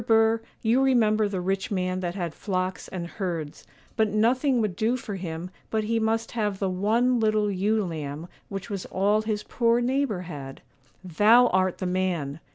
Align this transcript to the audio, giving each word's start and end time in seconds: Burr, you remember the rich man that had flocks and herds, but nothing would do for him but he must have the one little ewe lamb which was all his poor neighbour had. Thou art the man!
Burr, 0.07 0.41
you 0.63 0.81
remember 0.81 1.29
the 1.29 1.39
rich 1.41 1.69
man 1.69 1.99
that 1.99 2.15
had 2.15 2.33
flocks 2.33 2.87
and 2.87 3.05
herds, 3.05 3.67
but 3.95 4.09
nothing 4.09 4.59
would 4.59 4.75
do 4.75 4.97
for 4.97 5.13
him 5.13 5.51
but 5.69 5.83
he 5.83 5.99
must 5.99 6.31
have 6.31 6.57
the 6.57 6.71
one 6.71 7.19
little 7.19 7.51
ewe 7.51 7.85
lamb 7.85 8.27
which 8.49 8.67
was 8.67 8.87
all 8.87 9.21
his 9.21 9.43
poor 9.43 9.79
neighbour 9.79 10.21
had. 10.21 10.63
Thou 11.03 11.49
art 11.49 11.77
the 11.77 11.85
man! 11.85 12.39